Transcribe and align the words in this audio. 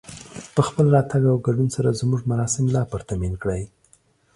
په 0.55 0.61
خپل 0.67 0.85
راتګ 0.95 1.23
او 1.31 1.37
ګډون 1.47 1.67
سره 1.75 1.97
زموږ 2.01 2.21
مراسم 2.31 2.65
لا 2.75 2.83
پرتمين 2.93 3.33
کړئ 3.41 3.61